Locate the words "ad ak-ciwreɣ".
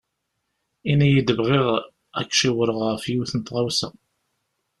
2.19-2.79